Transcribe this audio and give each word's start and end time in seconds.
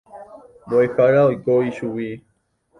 Mbo'ehára 0.65 1.19
oiko 1.29 1.53
ichugui. 1.69 2.09